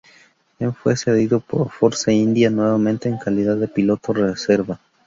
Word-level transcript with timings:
En 0.57 0.73
fue 0.73 0.97
cedido 0.97 1.43
a 1.47 1.65
Force 1.69 2.11
India, 2.11 2.49
nuevamente 2.49 3.07
en 3.07 3.19
calidad 3.19 3.55
de 3.57 3.67
piloto 3.67 4.13
reserva. 4.13 4.79